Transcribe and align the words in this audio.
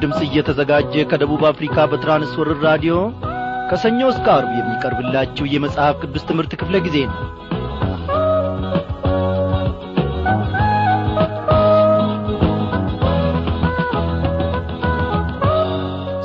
ድምፅ 0.00 0.18
እየተዘጋጀ 0.24 1.04
ከደቡብ 1.10 1.42
አፍሪካ 1.48 1.86
በትራንስወርር 1.90 2.58
ራዲዮ 2.66 2.94
ከሰኞ 3.70 4.00
እስከ 4.12 4.26
አርብ 4.34 4.52
የሚቀርብላችሁ 4.56 5.46
የመጽሐፍ 5.52 5.96
ቅዱስ 6.02 6.26
ትምህርት 6.28 6.52
ክፍለ 6.60 6.76
ጊዜ 6.86 6.98
ነው። 7.08 7.16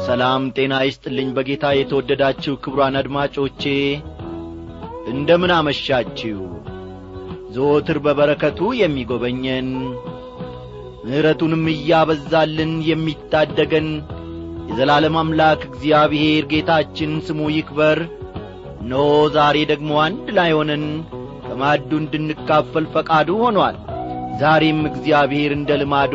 ሰላም 0.06 0.44
ጤና 0.56 0.74
ይስጥልኝ 0.86 1.30
በጌታ 1.36 1.66
የተወደዳችሁ 1.76 2.54
ክቡራን 2.64 2.98
አድማጮቼ 3.00 3.64
እንደምን 5.12 5.54
አመሻችሁ? 5.58 6.40
ዘወትር 7.56 7.98
በበረከቱ 8.06 8.60
የሚጐበኘን 8.80 9.70
ምሕረቱንም 11.04 11.64
እያበዛልን 11.72 12.74
የሚታደገን 12.90 13.88
የዘላለም 14.70 15.16
አምላክ 15.22 15.62
እግዚአብሔር 15.70 16.44
ጌታችን 16.52 17.12
ስሙ 17.26 17.40
ይክበር። 17.54 18.00
ኖ 18.84 19.02
ዛሬ 19.36 19.58
ደግሞ 19.72 19.92
አንድ 20.06 20.28
ላይ 20.38 20.52
ሆነን 20.58 20.86
ከማዕዱ 21.46 21.92
እንድንካፈል 22.02 22.86
ፈቃዱ 22.94 23.30
ሆኗል። 23.44 23.76
ዛሬም 24.42 24.80
እግዚአብሔር 24.90 25.52
እንደ 25.58 25.72
ልማዱ 25.82 26.14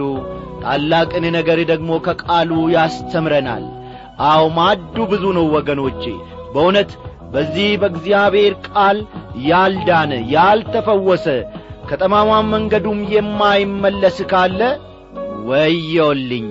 ታላቅን 0.62 1.24
ነገር 1.36 1.58
ደግሞ 1.70 1.90
ከቃሉ 2.06 2.52
ያስተምረናል። 2.74 3.64
አው 4.28 4.44
ማዱ 4.56 4.96
ብዙ 5.12 5.24
ነው 5.36 5.46
ወገኖቼ። 5.56 6.02
በእውነት 6.52 6.90
በዚህ 7.32 7.70
በእግዚአብሔር 7.80 8.54
ቃል 8.68 8.98
ያልዳነ 9.48 10.12
ያልተፈወሰ 10.34 11.26
ከጠማማም 11.88 12.48
መንገዱም 12.52 12.98
የማይመለስ 13.12 14.18
ካለ 14.30 14.60
ወዮልኝ 15.48 16.48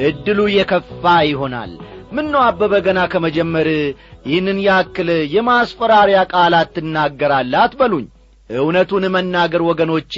ዕድሉ 0.00 0.40
የከፋ 0.54 1.02
ይሆናል። 1.28 1.72
ምን 2.14 2.26
ነው 2.32 2.40
አበበ 2.46 2.74
ገና 2.86 3.00
ከመጀመር 3.12 3.68
ይህንን 4.26 4.58
ያክል 4.66 5.08
የማስፈራሪያ 5.34 6.18
ቃላት 6.32 6.68
ትናገራለህ? 6.76 7.60
አትበሉኝ። 7.62 8.06
እውነቱን 8.50 9.04
መናገር 9.14 9.62
ወገኖቼ 9.68 10.14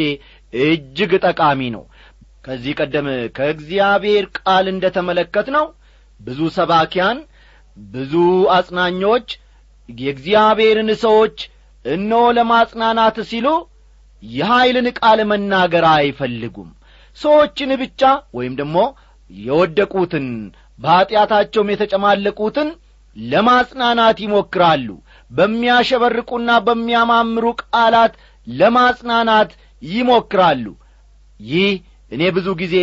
እጅግ 0.53 1.13
ጠቃሚ 1.27 1.61
ነው። 1.75 1.85
ከዚህ 2.45 2.75
ቀደም 2.81 3.07
ከእግዚአብሔር 3.37 4.25
ቃል 4.39 4.67
እንደ 4.73 4.87
ተመለከት 4.97 5.47
ነው 5.57 5.65
ብዙ 6.21 6.41
ሰባኪያን 6.59 7.19
ብዙ 7.77 8.13
አጽናኞች 8.57 9.29
የእግዚአብሔርን 9.89 10.91
ሰዎች 11.03 11.39
እነሆ 11.85 12.23
ለማጽናናት 12.37 13.17
ሲሉ 13.31 13.49
የኀይልን 14.23 14.89
ቃል 14.99 15.21
መናገር 15.31 15.85
አይፈልጉም። 15.93 16.71
ሰዎችን 17.17 17.71
ብቻ 17.83 18.03
ወይም 18.37 18.55
ደግሞ 18.61 18.79
የወደቁትን 19.31 20.27
በኀጢአታቸውም 20.79 21.71
የተጨማለቁትን 21.73 22.69
ለማጽናናት 23.17 24.17
ይሞክራሉ። 24.25 24.89
በሚያሸበርቁና 25.31 26.51
በሚያማምሩ 26.67 27.45
ቃላት 27.63 28.15
ለማጽናናት 28.47 29.51
ይሞክራሉ። 29.83 30.67
ይህ 31.41 31.71
እኔ 32.13 32.23
ብዙ 32.37 32.49
ጊዜ 32.61 32.77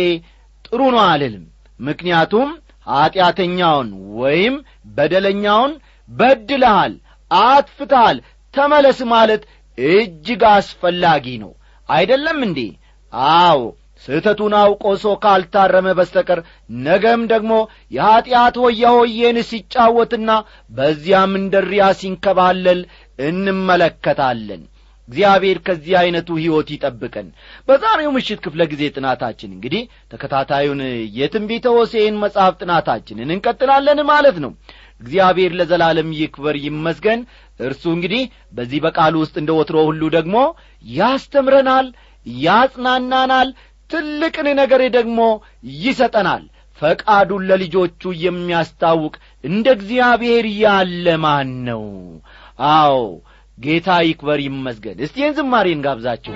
ጥሩ 0.64 0.80
ነው 0.94 1.02
አልልም። 1.06 1.44
ምክንያቱም 1.80 2.50
ኀጢአተኛውን 2.86 3.88
ወይም 4.18 4.54
በደለኛውን 4.96 5.72
በድልሃል 6.08 6.92
አትፍታል 7.30 8.16
ተመለስ 8.54 8.98
ማለት 9.12 9.42
እጅግ 9.78 10.42
አስፈላጊ 10.52 11.26
ነው። 11.44 11.52
አይደለም 11.88 12.38
እንዴ? 12.46 12.60
አዎ 13.34 13.60
ስህተቱን 14.04 14.54
አውቆ 14.60 14.84
ሰው 15.02 15.14
ካልታረመ 15.22 15.88
በስተቀር 15.98 16.40
ነገም 16.84 17.20
ደግሞ 17.32 17.52
የኀጢአት 17.92 18.56
ሆያ 18.62 18.86
ሲጫወትና 19.50 20.30
በዚያም 20.70 21.32
እንደሪያ 21.40 21.84
ሲንከባለል 22.00 22.80
እንመለከታለን። 23.28 24.62
እግዚአብሔር 25.08 25.58
ከዚህ 25.66 25.94
ዐይነቱ 26.00 26.28
ሕይወት 26.38 26.68
ይጠብቀን። 26.74 27.26
በዛሬው 27.68 28.10
ምሽት 28.14 28.38
ክፍለ 28.44 28.62
ጊዜ 28.70 28.82
ጥናታችን 28.94 29.50
እንግዲህ 29.56 29.82
ተከታታዩን 30.12 30.80
የትንቢተ 31.18 31.66
ሆሴን 31.76 32.14
መጽሐፍ 32.22 32.54
ጥናታችንን 32.62 33.32
እንቀጥላለን 33.34 34.00
ማለት 34.12 34.38
ነው። 34.44 34.52
እግዚአብሔር 35.00 35.52
ለዘላለም 35.58 36.10
ይክበር 36.18 36.56
ይመስገን 36.64 37.20
እርሱ 37.60 37.82
እንግዲህ 37.96 38.22
በዚህ 38.52 38.80
በቃሉ 38.84 39.14
ውስጥ 39.22 39.34
እንደ 39.42 39.52
ወትሮ 39.58 39.76
ሁሉ 39.88 40.02
ደግሞ 40.16 40.36
ያስተምረናል 40.94 41.86
ያጽናናናል 42.44 43.48
ትልቅን 43.90 44.48
ነገር 44.60 44.82
ደግሞ 44.96 45.20
ይሰጠናል። 45.80 46.44
ፈቃዱን 46.80 47.42
ለልጆቹ 47.50 48.12
የሚያስታውቅ 48.22 49.14
እንደ 49.44 49.66
እግዚአብሔር 49.76 50.46
ያለ 50.62 51.06
ማን 51.24 51.52
ነው? 51.68 51.84
አዎ 52.72 52.96
ጌታ 53.58 53.88
ይክበር 54.08 54.40
ይመስገን። 54.46 55.02
እስቲ 55.06 55.30
ዝማሬን 55.36 55.84
ጋብዛችሁ 55.86 56.34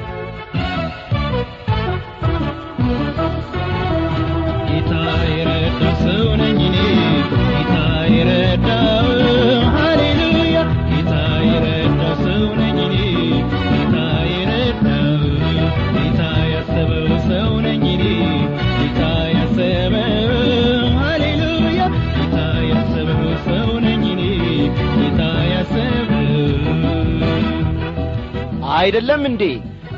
አይደለም 28.78 29.22
እንዴ? 29.28 29.43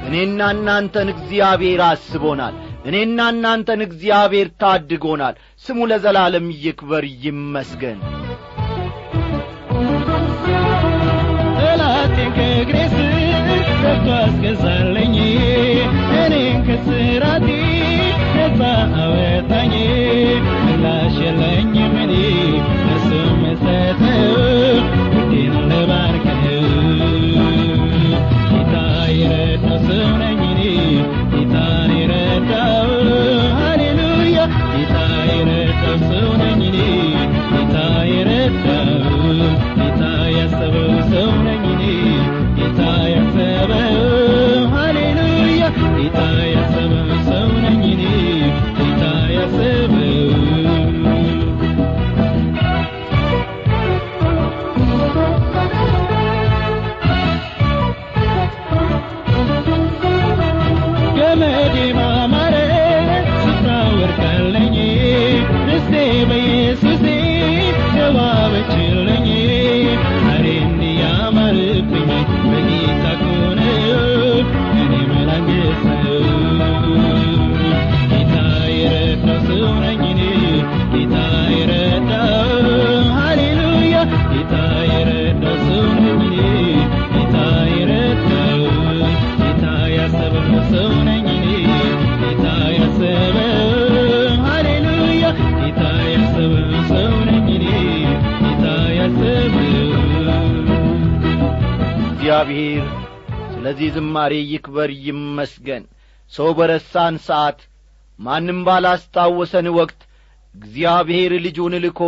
እኔና 0.07 0.41
እናንተን 0.55 1.09
እግዚአብሔር 1.15 1.81
አስቦናል። 1.89 2.55
እኔና 2.87 3.21
እናንተን 3.33 3.81
እግዚአብሔር 3.87 4.49
ታድጎናል። 4.63 5.35
ስሙ 5.65 5.79
ለዘላለም 5.91 6.47
ይክበር 6.65 7.05
ይመስገን። 7.25 7.99
ጠላቴን 11.59 12.31
ከእግሬ 12.37 12.77
ገብቶ 13.83 14.09
አስገዛለኝ። 14.19 15.17
እኔን 16.23 16.59
ከስራቴ 16.67 17.49
ነፃ 18.37 18.61
አወጣኝ 19.03 19.75
ስለዚህ 103.71 103.91
ዝማሬ 103.97 104.33
ይክበር 104.53 104.91
ይመስገን። 105.05 105.83
ሰው 106.33 106.49
በረሳን 106.59 107.15
ሰዓት 107.27 107.59
ማንም 108.19 108.59
ባላስታወሰን 108.67 109.67
ወቅት 109.77 110.01
እግዚአብሔር 110.55 111.33
ልጁን 111.45 111.75
ልኮ 111.85 112.01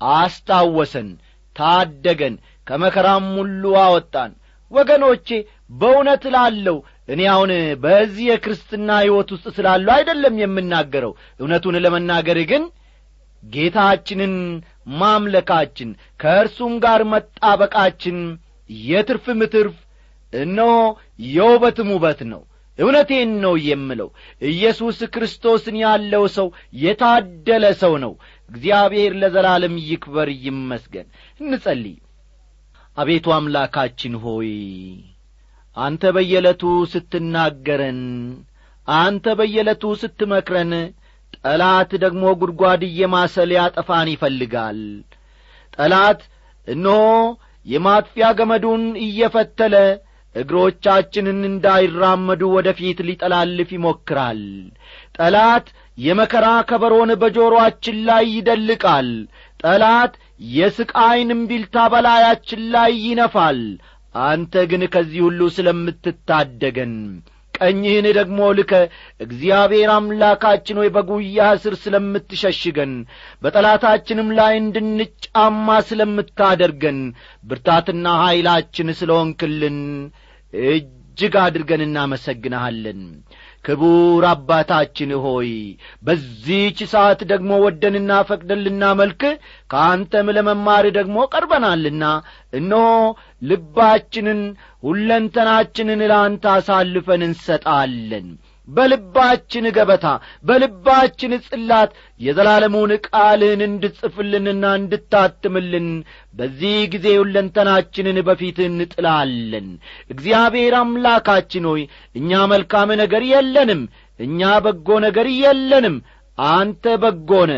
አስታወሰን 0.00 1.08
ታደገን 1.56 2.34
ከመከራም 2.66 3.28
ሁሉ 3.38 3.72
አወጣን። 3.84 4.32
ወገኖቼ 4.72 5.28
በእውነት 5.74 6.24
ላለው 6.34 6.76
እኔ 7.08 7.20
አሁን 7.34 7.52
በዚህ 7.84 8.26
የክርስትና 8.30 8.90
ሕይወት 9.04 9.32
ውስጥ 9.36 9.46
ስላለው 9.56 9.94
አይደለም 9.96 10.36
የምናገረው። 10.42 11.14
እውነቱን 11.40 11.78
ለመናገር 11.84 12.40
ግን 12.52 12.64
ጌታችንን 13.42 14.34
ማምለካችን 15.00 15.92
ከእርሱም 16.20 16.74
ጋር 16.84 17.02
መጣበቃችን 17.14 18.18
የትርፍም 18.86 19.42
ትርፍ 19.54 19.78
እነሆ 20.32 20.72
የውበትም 21.28 21.90
ውበት 21.94 22.20
ነው። 22.32 22.42
እውነቴን 22.78 23.32
ነው 23.42 23.54
የምለው። 23.64 24.08
ኢየሱስ 24.48 24.98
ክርስቶስን 25.14 25.76
ያለው 25.82 26.24
ሰው 26.36 26.46
የታደለ 26.82 27.64
ሰው 27.82 27.94
ነው። 28.04 28.12
እግዚአብሔር 28.50 29.12
ለዘላለም 29.20 29.74
ይክበር 29.88 30.28
ይመስገን። 30.44 31.08
እንጸልይ። 31.40 31.96
አቤቱ 32.96 33.26
አምላካችን 33.36 34.14
ሆይ 34.24 34.50
አንተ 35.76 36.02
በየዕለቱ 36.16 36.62
ስትናገረን 36.92 38.00
አንተ 38.88 39.26
በየዕለቱ 39.38 39.84
ስትመክረን 40.00 40.72
ጠላት 41.38 41.90
ደግሞ 42.02 42.24
ጉድጓድ 42.40 42.82
እየማሰ 42.88 43.44
ሊያጠፋን 43.50 44.08
ይፈልጋል። 44.12 44.80
ጠላት 45.76 46.20
እነሆ 46.68 46.98
የማጥፊያ 47.66 48.26
ገመዱን 48.38 48.82
እየፈተለ 49.06 49.74
እግሮቻችንን 50.34 51.40
እንዳይራመዱ 51.48 52.42
ወደ 52.54 52.68
ፊት 52.78 52.98
ሊጠላልፍ 53.08 53.70
ይሞክራል። 53.74 54.42
ጠላት 55.18 55.66
የመከራ 55.98 56.46
ከበሮን 56.68 57.10
በጆሮአችን 57.22 57.96
ላይ 58.08 58.24
ይደልቃል። 58.34 59.10
ጠላት 59.64 60.14
የስቃይን 60.54 61.32
እምቢልታ 61.34 61.76
በላያችን 61.92 62.62
ላይ 62.74 62.92
ይነፋል። 63.04 63.60
አንተ 64.24 64.64
ግን 64.70 64.82
ከዚህ 64.94 65.20
ሁሉ 65.26 65.42
ስለምትታደገን 65.56 66.94
ቀኝህን 67.62 68.06
ደግሞ 68.18 68.40
ልከ 68.58 68.72
እግዚአብሔር 69.20 69.90
አምላካችን 69.96 70.78
ሆይ 70.80 70.90
በጉያህ 70.96 71.52
ስር 71.64 71.74
ስለምትሸሽገን 71.82 72.92
በጠላታችንም 73.42 74.30
ላይ 74.38 74.54
እንድንጫማ 74.62 75.68
ስለምታደርገን 75.90 77.00
ብርታትና 77.44 78.06
ኀይላችን 78.22 78.90
ስለሆንክልን 79.00 79.78
እጅግ 80.52 81.34
አድርገን 81.42 81.82
እናመሰግንሃለን 81.86 83.00
ክቡር 83.64 84.24
አባታችን 84.30 85.10
ሆይ 85.24 85.50
በዚህች 86.06 86.78
ሰዓት 86.92 87.20
ደግሞ 87.32 87.50
ወደንና 87.64 88.12
ፈቅደን 88.28 88.62
ልናመልክ 88.64 89.22
ከአንተም 89.70 90.30
ለመማር 90.36 90.86
ደግሞ 90.98 91.18
ቀርበናልና 91.32 92.04
እነሆ 92.52 92.86
ልባችንን 93.42 94.40
ሁለንተናችንን 94.82 96.02
ለአንተ 96.10 96.46
አሳልፈን 96.54 97.22
እንሰጣለን 97.28 98.26
በልባችን 98.72 99.64
ገበታ 99.76 100.06
በልባችን 100.44 101.32
ጽላት 101.46 101.90
የዘላለሙን 102.20 102.92
ቃልህን 103.06 103.62
እንድጽፍልንና 103.66 104.64
እንድታትምልን 104.80 105.88
በዚህ 106.34 106.78
ጊዜ 106.94 107.06
ሁለንተናችንን 107.20 108.18
በፊት 108.28 108.58
እንጥላለን። 108.66 109.68
እግዚአብሔር 110.10 110.76
አምላካችን 110.80 111.66
ሆይ 111.70 111.84
እኛ 112.14 112.42
መልካም 112.52 112.90
ነገር 113.02 113.24
የለንም 113.32 113.82
እኛ 114.20 114.50
በጎ 114.64 114.88
ነገር 115.04 115.28
የለንም። 115.38 115.96
አንተ 116.38 116.84
በጎነ 117.00 117.52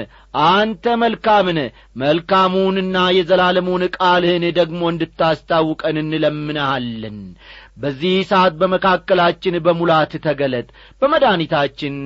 አንተ 0.46 0.94
መልካምነ 1.02 1.58
መልካሙንና 2.02 2.96
የዘላለሙን 3.16 3.82
ቃልህን 3.96 4.44
ደግሞ 4.56 4.80
እንድታስታውቀን 4.92 5.96
እንለምንሃለን 6.02 7.18
በዚህ 7.76 8.16
ሰዓት 8.28 8.54
በመካከላችን 8.60 9.56
በሙላት 9.64 10.12
ተገለጥ። 10.26 10.68
በመድኃኒታችን 11.02 11.96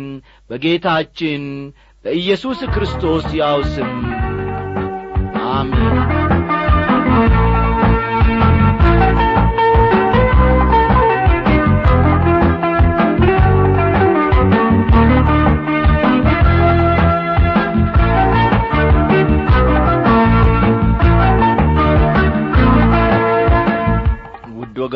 በጌታችን 0.51 1.43
በኢየሱስ 2.05 2.61
ክርስቶስ 2.75 3.27
ያው 3.41 3.61
ስም። 3.75 3.93
አሜን 5.51 6.18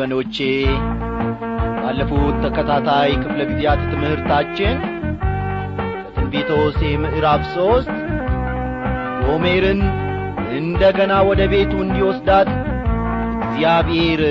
ወገኖቼ 0.03 0.37
ባለፉት 1.75 2.37
ተከታታይ 2.43 3.11
ክፍለ 3.21 3.41
ጊዜያት 3.49 3.81
ትምህርታችን 3.91 4.73
ከትንቢተ 5.99 6.49
ሆሴ 6.57 6.81
ምዕራፍ 7.03 7.43
ሦስት 7.53 7.91
ጎሜርን 9.21 9.79
እንደ 10.57 10.81
ገና 10.97 11.13
ወደ 11.29 11.41
ቤቱ 11.53 11.71
እንዲወስዳት 11.85 12.49
እግዚአብሔር 13.45 14.23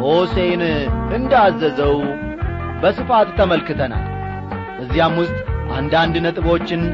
ሆሴን 0.00 0.64
እንዳዘዘው 1.18 1.96
በስፋት 2.82 3.30
ተመልክተናል። 3.40 4.04
በዚያም 4.76 5.16
ውስጥ 5.22 5.38
አንዳንድ 5.78 6.16
ነጥቦችን 6.26 6.84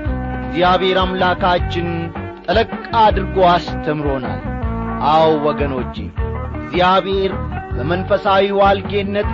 እግዚአብሔር 0.44 1.00
አምላካችን 1.04 1.90
ጠለቅ 2.46 2.70
አድርጎ 3.02 3.38
አስተምሮናል። 3.54 4.40
አዎ 5.10 5.28
ወገኖቼ 5.48 5.96
እግዚአብሔር 6.60 7.32
በመንፈሳዊ 7.76 8.44
ዋልጌነት 8.58 9.28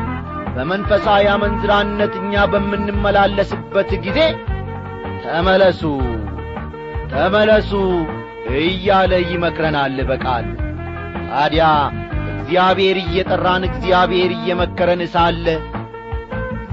በመንፈሳዊ 0.56 1.24
አመንዝራነት 1.34 2.14
እኛ 2.20 2.42
በምንመላለስበት 2.52 3.90
ጊዜ 4.06 4.18
ተመለሱ 5.24 5.82
ተመለሱ 7.12 7.70
እያለ 8.60 9.12
ይመክረናል 9.30 9.96
በቃል። 10.10 10.46
ታዲያ 11.28 11.64
እግዚአብሔር 12.32 12.96
እየጠራን 13.02 13.62
እግዚአብሔር 13.68 14.30
እየመከረን 14.36 15.02
ሳለ 15.14 15.46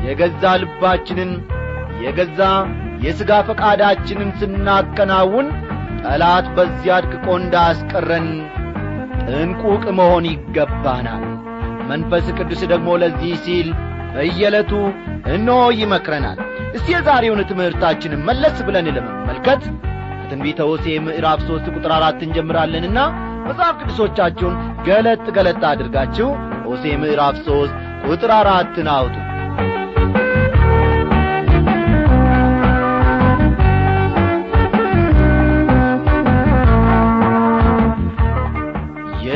የገዛ 0.06 0.44
ልባችንን 0.62 1.32
የገዛ 2.04 2.42
የሥጋ 3.04 3.32
ፈቃዳችንን 3.48 4.30
ስናከናውን 4.40 5.48
ጠላት 6.02 6.46
በዚያ 6.56 6.96
አድቅቆ 6.98 7.28
እንዳያስቀረን 7.40 8.28
ጥንቁቅ 9.24 9.84
መሆን 10.00 10.26
ይገባናል 10.32 11.24
መንፈስ 11.90 12.26
ቅዱስ 12.38 12.62
ደግሞ 12.72 12.90
ለዚህ 13.02 13.34
ሲል 13.46 13.70
በየዕለቱ 14.14 14.72
እነሆ 15.34 15.60
ይመክረናል። 15.80 16.40
እስቲ 16.76 16.88
የዛሬውን 16.94 17.42
ትምህርታችንን 17.50 18.26
መለስ 18.30 18.58
ብለን 18.68 18.88
ለመመልከት 18.96 19.62
ከትንቢተ 20.20 20.60
ሆሴ 20.70 20.86
ምዕራፍ 21.06 21.40
ሦስት 21.48 21.68
ቁጥር 21.76 21.92
አራት 21.98 22.20
እንጀምራለንና 22.26 23.00
መጽሐፍ 23.48 23.76
ቅዱሶቻችሁን 23.82 24.56
ገለጥ 24.88 25.26
ገለጥ 25.38 25.62
አድርጋችሁ 25.72 26.28
ሆሴ 26.68 26.86
ምዕራፍ 27.04 27.38
ሦስት 27.48 27.76
ቁጥር 28.08 28.32
አራትን 28.36 28.90
አውጡ 28.96 29.16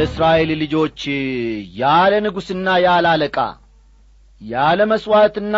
የእስራኤል 0.03 0.49
ልጆች 0.61 1.01
ያለ 1.79 2.13
ንጉሥና 2.23 2.69
ያለ 2.85 3.05
አለቃ 3.11 3.37
ያለ 4.41 4.79
መሥዋዕትና 4.91 5.57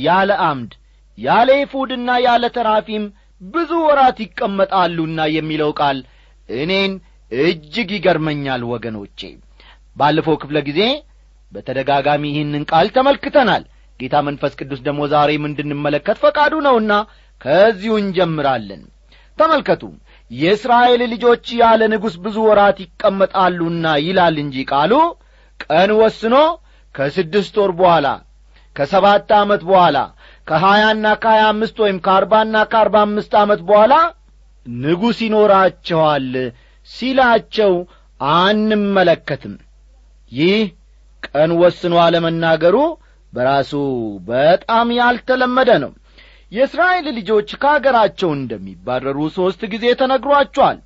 ያለ 0.00 0.30
አምድ 0.46 0.72
ያለ 1.18 1.48
ኤፉድና 1.60 2.08
ያለ 2.24 2.44
ተራፊም 2.56 3.04
ብዙ 3.42 3.70
ወራት 3.86 4.18
ይቀመጣሉና 4.24 5.28
የሚለው 5.36 5.70
ቃል 5.80 5.98
እኔን 6.48 6.92
እጅግ 7.32 7.90
ይገርመኛል 7.96 8.62
ወገኖቼ። 8.72 9.20
ባለፈው 9.96 10.36
ክፍለ 10.42 10.58
ጊዜ 10.68 10.80
በተደጋጋሚ 11.52 12.24
ይህንን 12.32 12.66
ቃል 12.72 12.88
ተመልክተናል። 12.96 13.64
ጌታ 14.00 14.16
መንፈስ 14.28 14.52
ቅዱስ 14.60 14.82
ደግሞ 14.86 15.02
ዛሬም 15.14 15.48
እንድንመለከት 15.50 16.20
ፈቃዱ 16.24 16.54
ነውና 16.66 16.92
ከዚሁ 17.40 17.94
እንጀምራለን። 18.02 18.84
ተመልከቱ 19.38 19.82
የእስራኤል 20.30 21.02
ልጆች 21.12 21.44
ያለ 21.60 21.82
ንጉሥ 21.92 22.14
ብዙ 22.24 22.36
ወራት 22.48 22.78
ይቀመጣሉና 22.84 23.86
ይላል 24.06 24.36
እንጂ 24.42 24.64
ቃሉ 24.70 24.92
ቀን 25.60 25.90
ወስኖ 26.00 26.36
ከስድስት 26.94 27.54
ወር 27.60 27.72
በኋላ 27.78 28.06
ከሰባት 28.76 29.30
ዓመት 29.38 29.62
በኋላ 29.68 29.98
ከሀያና 30.46 31.06
ከሀያ 31.22 31.44
አምስት 31.52 31.76
ወይም 31.84 31.98
ከአርባና 32.04 32.56
ከአርባ 32.72 32.96
አምስት 33.06 33.32
ዓመት 33.40 33.60
በኋላ 33.68 33.94
ንጉሥ 34.66 35.18
ይኖራቸዋል 35.26 36.28
ሲላቸው 36.88 37.72
አንመለከትም። 38.20 39.54
ይህ 40.32 40.60
ቀን 41.26 41.50
ወስኖ 41.60 41.94
አለመናገሩ 42.04 42.76
በራሱ 43.32 43.72
በጣም 44.28 44.88
ያልተለመደ 44.98 45.70
ነው 45.84 45.92
የእስራኤል 46.52 47.06
ልጆች 47.16 47.48
ከአገራቸው 47.62 48.30
እንደሚባረሩ 48.36 49.18
ሦስት 49.36 49.62
ጊዜ 49.72 49.86
ተነግሯቸዋል። 50.00 50.78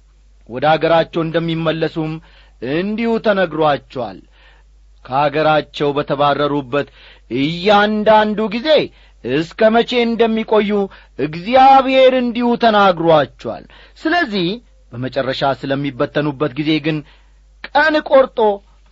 ወደ 0.48 0.64
አገራቸው 0.72 1.20
እንደሚመለሱም 1.24 2.12
እንዲሁ 2.72 3.10
ተነግሯቸዋል። 3.26 4.18
ከአገራቸው 5.04 5.88
በተባረሩበት 5.96 6.88
እያንዳንዱ 7.30 8.40
ጊዜ 8.54 8.68
እስከ 9.24 9.70
መቼ 9.74 9.90
እንደሚቆዩ 10.06 10.70
እግዚአብሔር 11.18 12.12
እንዲሁ 12.20 12.48
ተናግሯቸዋል። 12.64 13.64
ስለዚህ 14.00 14.48
በመጨረሻ 14.92 15.42
ስለሚበተኑበት 15.60 16.52
ጊዜ 16.58 16.70
ግን 16.86 16.96
ቀን 17.68 17.94
ቈርጦ 18.08 18.38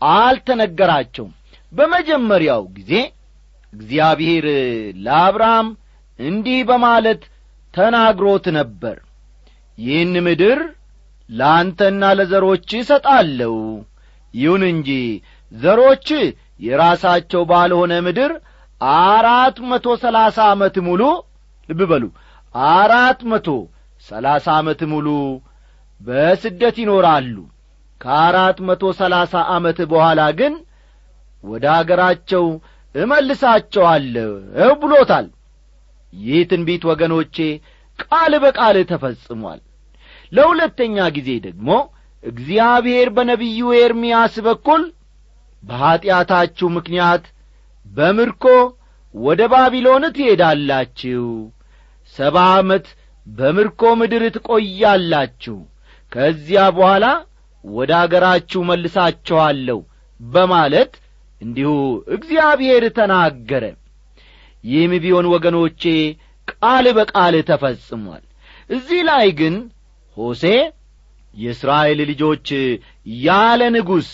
አልተነገራቸውም። 0.02 1.32
በመጀመሪያው 1.72 2.62
ጊዜ 2.76 2.92
እግዚአብሔር 3.72 4.46
ለአብርሃም 5.04 5.68
እንዲህ 6.20 6.60
በማለት 6.68 7.22
ተናግሮት 7.74 8.46
ነበር። 8.56 8.96
ይህን 9.78 10.14
ምድር 10.26 10.58
ለአንተና 11.28 12.02
ለዘሮች 12.18 12.70
እሰጣለሁ። 12.78 13.54
ይሁን 14.34 14.62
እንጂ 14.72 14.88
ዘሮች 15.52 16.08
የራሳቸው 16.64 17.42
ባልሆነ 17.50 17.92
ምድር 18.06 18.32
አራት 18.96 19.56
መቶ 19.70 19.86
ሰላሳ 20.02 20.38
ዓመት 20.52 20.76
ሙሉ 20.86 21.02
ልብ 21.68 21.80
በሉ 21.90 22.04
አራት 22.72 23.20
መቶ 23.32 23.48
ሰላሳ 24.04 24.46
ዓመት 24.58 24.80
ሙሉ 24.92 25.08
በስደት 26.00 26.76
ይኖራሉ። 26.82 27.36
ከአራት 28.00 28.58
መቶ 28.68 28.82
ሰላሳ 29.00 29.42
ዓመት 29.54 29.78
በኋላ 29.90 30.20
ግን 30.38 30.54
ወደ 31.44 31.64
አገራቸው 31.74 32.44
እመልሳቸዋለሁ 32.94 34.30
ብሎታል 34.82 35.26
ይህ 36.12 36.40
ትንቢት 36.50 36.82
ወገኖቼ 36.90 37.36
ቃል 37.98 38.32
በቃል 38.44 38.76
ተፈጽሟል። 38.90 39.60
ለሁለተኛ 40.32 40.96
ጊዜ 41.16 41.30
ደግሞ 41.46 41.68
እግዚአብሔር 42.24 43.08
በነቢዩ 43.16 43.68
ኤርምያስ 43.80 44.34
በኩል 44.46 44.82
በኀጢአታችሁ 45.62 46.68
ምክንያት 46.76 47.24
በምርኮ 47.86 48.44
ወደ 49.14 49.40
ባቢሎን 49.52 50.04
ትሄዳላችሁ። 50.16 51.24
ሰባ 52.14 52.36
ዓመት 52.54 52.86
በምርኮ 53.26 53.82
ምድር 54.00 54.22
ትቈያላችሁ 54.36 55.56
ከዚያ 56.12 56.62
በኋላ 56.76 57.06
ወደ 57.64 57.90
አገራችሁ 58.02 58.60
መልሳችኋለሁ 58.70 59.78
በማለት 60.20 60.92
እንዲሁ 61.40 61.72
እግዚአብሔር 62.16 62.84
ተናገረ 62.96 63.64
ይህም 64.64 64.92
ቢሆን 65.02 65.26
ወገኖቼ 65.32 65.82
ቃል 66.48 66.86
በቃል 66.98 67.34
ተፈጽሟል። 67.50 68.22
እዚህ 68.70 69.00
ላይ 69.08 69.28
ግን 69.38 69.54
ሆሴ 70.16 70.44
የእስራኤል 71.34 72.00
ልጆች 72.10 72.46
ያለ 73.24 73.62
ንጉሥ 73.74 74.08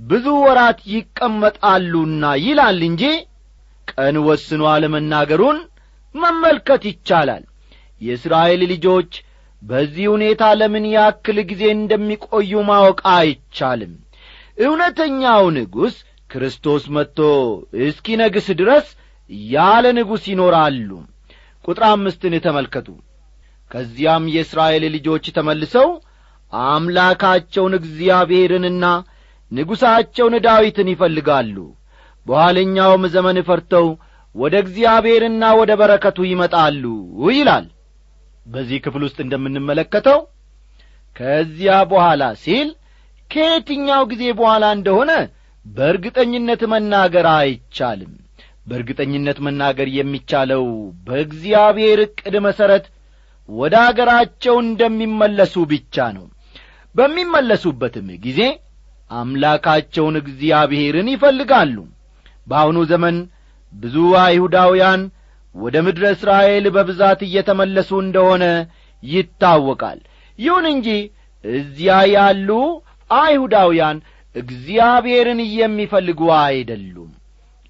ብዙ 0.00 0.26
ወራት 0.44 0.78
ይቀመጣሉና 0.92 2.24
ይላል 2.44 2.78
እንጂ 2.88 3.02
ቀን 3.88 4.16
ወስኖ 4.26 4.62
አለመናገሩን 4.72 5.58
መመልከት 6.14 6.82
ይቻላል። 6.90 7.42
የእስራኤል 8.00 8.62
ልጆች 8.72 9.10
በዚህ 9.62 10.06
ሁኔታ 10.12 10.42
ለምን 10.60 10.84
ያክል 10.94 11.38
ጊዜ 11.50 11.62
እንደሚቆዩ 11.74 12.52
ማወቅ 12.68 13.00
አይቻልም። 13.14 13.92
እውነተኛው 14.58 15.44
ንጉሥ 15.56 15.96
ክርስቶስ 16.30 16.84
መጥቶ 16.96 17.18
እስኪነግስ 17.84 18.48
ድረስ 18.60 18.86
ያለ 19.50 19.86
ንጉሥ 19.98 20.24
ይኖራሉ። 20.32 20.90
ቁጥር 21.64 21.84
አምስትን 21.88 22.34
ተመልከቱ። 22.44 22.88
ከዚያም 23.70 24.24
የእስራኤል 24.34 24.84
ልጆች 24.94 25.24
ተመልሰው 25.36 25.88
አምላካቸውን 26.52 27.74
እግዚአብሔርንና 27.78 28.84
ንጉሣቸውን 29.52 30.34
ዳዊትን 30.46 30.88
ይፈልጋሉ። 30.92 31.56
በኋለኛውም 32.26 33.04
ዘመን 33.14 33.38
ፈርተው 33.48 33.86
ወደ 34.34 34.54
እግዚአብሔርና 34.64 35.44
ወደ 35.60 35.72
በረከቱ 35.80 36.18
ይመጣሉ 36.26 36.82
ይላል። 37.30 37.66
በዚህ 38.46 38.78
ክፍል 38.84 39.02
ውስጥ 39.06 39.18
እንደምንመለከተው 39.24 40.18
ከዚያ 41.16 41.72
በኋላ 41.90 42.22
ሲል 42.42 42.68
ከየትኛው 43.30 44.02
ጊዜ 44.10 44.22
በኋላ 44.38 44.64
እንደሆነ 44.76 45.12
በእርግጠኝነት 45.66 46.62
መናገር 46.72 47.26
አይቻልም 47.32 48.12
በእርግጠኝነት 48.66 49.38
መናገር 49.46 49.88
የሚቻለው 49.94 50.64
በእግዚአብሔር 51.06 52.00
ዕቅድ 52.06 52.34
መሠረት 52.46 52.84
ወደ 53.48 53.74
አገራቸው 53.86 54.56
እንደሚመለሱ 54.64 55.54
ብቻ 55.70 56.06
ነው። 56.16 56.26
በሚመለሱበትም 56.94 58.08
ጊዜ 58.24 58.40
አምላካቸውን 59.10 60.16
እግዚአብሔርን 60.20 61.08
ይፈልጋሉ። 61.12 61.76
በአሁኑ 62.46 62.78
ዘመን 62.90 63.16
ብዙ 63.72 63.96
አይሁዳውያን 64.22 65.02
ወደ 65.54 65.76
ምድረ 65.86 66.04
እስራኤል 66.16 66.64
በብዛት 66.74 67.20
እየተመለሱ 67.26 67.90
እንደሆነ 68.04 68.44
ይታወቃል። 69.02 70.00
ይሁን 70.38 70.66
እንጂ 70.72 70.88
እዚያ 71.44 71.94
ያሉ 72.14 72.50
አይሁዳውያን 73.10 73.98
እግዚአብሔርን 74.34 75.40
የሚፈልጉ 75.56 76.20
አይደሉም 76.40 77.10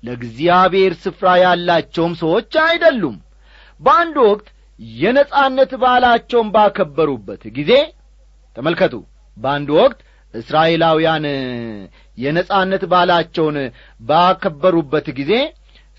ለእግዚአብሔር 0.03 0.93
ስፍራ 1.03 1.29
ያላቸውም 1.43 2.13
ሰዎች 2.23 2.53
አይደሉም። 2.65 3.17
በአንድ 3.81 4.17
ወቅት 4.27 4.49
የነጻነት 4.99 5.73
በዓላቸውን 5.83 6.49
ባከበሩበት 6.55 7.43
ጊዜ 7.57 7.73
ተመልከቱ 8.57 8.95
በአንድ 9.37 9.69
ወቅት 9.79 9.99
እስራኤላውያን 10.35 11.25
የነጻነት 12.19 12.83
በዓላቸውን 12.91 13.57
ባከበሩበት 14.01 15.07
ጊዜ 15.19 15.33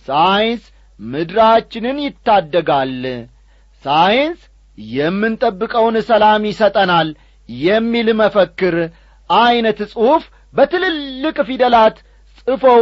ሳይንስ 0.07 0.63
ምድራችንን 0.99 1.97
ይታደጋል 2.05 2.93
ሳይንስ 3.85 4.39
የምንጠብቀውን 4.77 5.95
ሰላም 6.09 6.43
ይሰጠናል 6.49 7.09
የሚል 7.49 8.07
መፈክር 8.21 8.75
ዐይነት 9.29 9.79
ጽሑፍ 9.91 10.23
በትልልቅ 10.53 11.37
ፊደላት 11.49 11.97
ጽፈው 12.39 12.81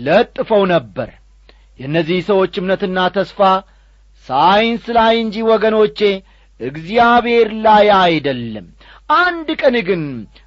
ለጥፈው 0.00 0.62
ነበር። 0.72 1.10
የእነዚህ 1.80 2.18
ሰዎች 2.28 2.54
እምነትና 2.60 2.98
ተስፋ 3.14 3.40
ሳይንስ 4.26 4.84
ላይ 4.96 5.14
እንጂ 5.22 5.36
ወገኖቼ 5.50 5.98
እግዚአብሔር 6.60 7.48
ላይ 7.66 7.86
አይደለም። 8.00 8.66
አንድ 9.18 9.48
ቀን 9.60 9.76
ግን 9.88 10.02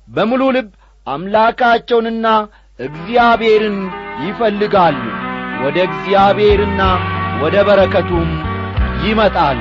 በሙሉ 0.10 0.44
ልብ 0.56 0.70
አምላካቸውንና 1.08 2.28
እግዚአብሔርን 2.80 3.78
ይፈልጋሉ። 4.26 5.00
ወደ 5.64 5.78
እግዚአብሔርና 5.90 6.82
ወደ 7.44 7.56
በረከቱም 7.68 8.30
ይመጣሉ 9.04 9.60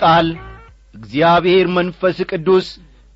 ቃል 0.00 0.28
እግዚአብሔር 0.94 1.66
መንፈስ 1.78 2.18
ቅዱስ 2.30 2.68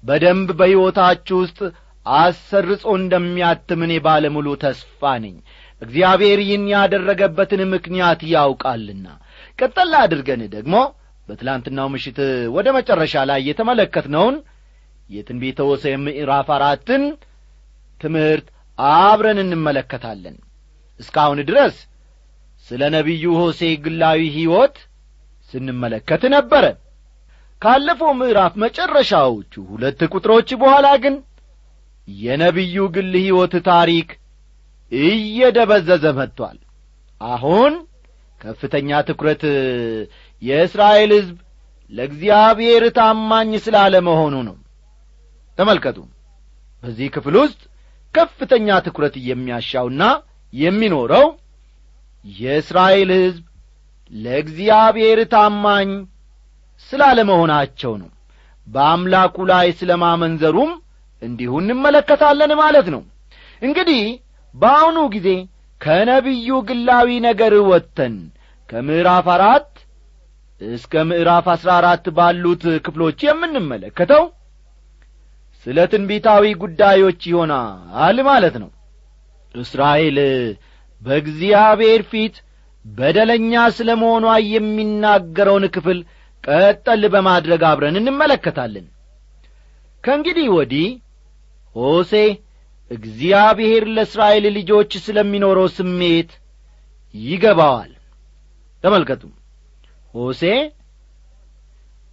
በደንብ 0.02 0.48
በሕይወታችሁ 0.58 1.36
ውስጥ 1.42 1.58
አሰርጾ 2.06 2.84
እንደሚያትም 3.00 3.82
ባለሙሉ 4.06 4.48
ተስፋ 4.62 5.10
ነኝ። 5.24 5.34
እግዚአብሔር 5.82 6.38
ይህን 6.44 6.64
ያደረገበትን 6.72 7.60
ምክንያት 7.72 8.20
ያውቃልና። 8.32 9.06
ቀጠላ 9.58 9.94
አድርገን 10.04 10.42
ደግሞ 10.54 10.74
በትላንትናው 11.28 11.88
ምሽት 11.92 12.18
ወደ 12.56 12.68
መጨረሻ 12.76 13.14
ላይ 13.30 13.40
የተመለከትነውን 13.48 14.36
የትንቢተ 15.10 15.58
ሆሴዕ 15.68 15.94
ምዕራፍ 16.04 16.48
አራትን 16.56 17.02
ትምህርት 18.00 18.46
አብረን 18.78 19.38
እንመለከታለን። 19.44 20.36
እስካሁን 21.00 21.40
ድረስ 21.48 21.76
ስለ 22.66 22.82
ነቢዩ 22.96 23.24
ሆሴ 23.40 23.60
ግላዊ 23.84 24.20
ሕይወት 24.36 24.76
ስንመለከት 25.52 26.22
ነበረ። 26.34 26.64
ካለፈው 27.62 28.10
ምዕራፍ 28.20 28.52
መጨረሻዎቹ 28.62 29.52
ሁለት 29.70 30.00
ቁጥሮች 30.12 30.48
በኋላ 30.60 30.86
ግን 31.02 31.14
የነቢዩ 32.08 32.76
ግል 32.94 33.12
ሕይወት 33.18 33.54
ታሪክ 33.68 34.08
እየደበዘዘ 34.92 36.04
መጥቷል። 36.18 36.58
አሁን 37.20 37.72
ከፍተኛ 38.40 38.90
ትኩረት 39.08 39.42
የእስራኤል 40.42 41.10
ሕዝብ 41.16 41.36
ለእግዚአብሔር 41.92 42.84
ታማኝ 42.96 43.52
ስላለ 43.64 43.94
መሆኑ 44.08 44.34
ነው። 44.48 44.56
ተመልከቱ። 45.58 45.98
በዚህ 46.82 47.08
ክፍል 47.14 47.34
ውስጥ 47.42 47.60
ከፍተኛ 48.14 48.68
ትኩረት 48.86 49.14
የሚያሻውና 49.28 50.02
የሚኖረው 50.52 51.26
የእስራኤል 52.24 53.10
ሕዝብ 53.18 53.44
ለእግዚአብሔር 54.12 55.18
ታማኝ 55.32 55.90
ስላለመሆናቸው 56.90 57.92
ነው። 58.02 58.10
በአምላኩ 58.66 59.36
ላይ 59.50 59.68
ስለ 59.78 59.92
ማመንዘሩም 60.02 60.70
እንዲሁ 61.22 61.52
እንመለከታለን 61.62 62.52
ማለት 62.60 62.86
ነው። 62.94 63.02
እንግዲህ 63.62 64.02
በአሁኑ 64.54 64.98
ጊዜ 65.14 65.28
ከነቢዩ 65.80 66.48
ግላዊ 66.68 67.08
ነገር 67.26 67.54
ወጥተን 67.70 68.14
ከምዕራፍ 68.68 69.26
አራት 69.34 69.68
እስከ 70.60 71.02
ምዕራፍ 71.08 71.46
አሥራ 71.52 71.70
አራት 71.80 72.04
ባሉት 72.16 72.64
ክፍሎች 72.84 73.20
የምንመለከተው 73.26 74.24
ስለ 75.66 75.78
ትንቢታዊ 75.92 76.44
ጉዳዮች 76.62 77.20
ይሆናል 77.30 78.16
ማለት 78.28 78.54
ነው። 78.62 78.70
እስራኤል 79.54 80.18
በእግዚአብሔር 81.02 82.02
ፊት 82.10 82.36
በደለኛ 82.84 83.52
ስለ 83.76 83.90
መሆኗ 84.00 84.24
የሚናገረውን 84.48 85.64
ክፍል 85.74 85.98
ቀጠል 86.44 87.02
በማድረግ 87.12 87.62
አብረን 87.68 87.96
እንመለከታለን። 88.00 88.86
ከእንግዲህ 90.04 90.46
ወዲህ 90.56 90.88
ሆሴ 91.76 92.12
እግዚአብሔር 92.90 93.84
ለእስራኤል 93.96 94.46
ልጆች 94.56 94.92
ስለሚኖረው 95.04 95.68
ስሜት 95.76 96.30
ይገባዋል። 97.14 97.92
ተመልከቱ 98.84 99.22
ሆሴ 100.14 100.42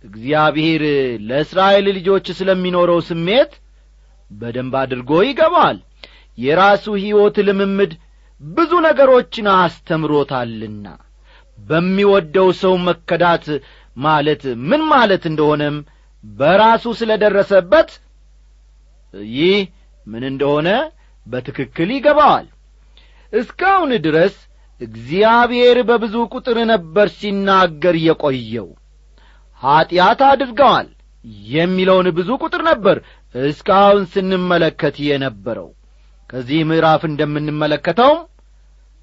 እግዚአብሔር 0.04 0.84
ለእስራኤል 1.30 1.88
ልጆች 1.98 2.28
ስለሚኖረው 2.40 3.00
ስሜት 3.10 3.52
በደንብ 4.32 4.74
አድርጎ 4.82 5.12
ይገባዋል። 5.28 5.80
የራሱ 6.38 6.86
ሕይወት 7.02 7.38
ልምምድ 7.48 7.94
ብዙ 8.42 8.72
ነገሮችን 8.86 9.48
አስተምሮታልና። 9.56 10.86
በሚወደው 11.58 12.50
ሰው 12.62 12.74
መከዳት 12.86 13.46
ማለት 13.98 14.44
ምን 14.70 14.82
ማለት 14.92 15.24
እንደሆነም 15.30 15.78
በራሱ 16.24 16.86
ስለ 17.00 17.12
ደረሰበት 17.24 17.90
ይህ 19.34 19.60
ምን 20.08 20.24
እንደሆነ 20.32 20.70
በትክክል 21.28 21.90
ይገባዋል። 21.96 22.48
እስካሁን 23.34 23.92
ድረስ 24.06 24.36
እግዚአብሔር 24.82 25.78
በብዙ 25.90 26.16
ቁጥር 26.34 26.58
ነበር 26.72 27.08
ሲናገር 27.18 27.96
የቆየው። 28.06 28.70
ኀጢአት 29.62 30.22
አድርገዋል 30.30 30.88
የሚለውን 31.52 32.08
ብዙ 32.18 32.30
ቁጥር 32.44 32.62
ነበር 32.70 32.98
እስካሁን 33.36 34.04
ስንመለከት 34.14 34.96
የነበረው 35.08 35.70
ከዚህ 36.30 36.60
ምዕራፍ 36.70 37.02
እንደምንመለከተውም 37.10 38.20